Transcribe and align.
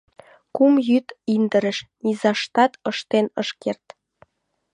Кум 0.55 0.73
йӱд 0.87 1.07
индырыш— 1.33 1.77
низаштат 2.03 2.73
ыштен 2.89 3.25
ыш 3.41 3.49
керт. 3.61 3.85